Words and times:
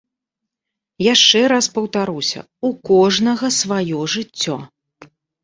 Яшчэ 1.13 1.41
раз 1.53 1.65
паўтаруся, 1.75 2.39
у 2.71 2.73
кожнага 2.91 3.53
сваё 3.59 4.01
жыццё. 4.17 4.59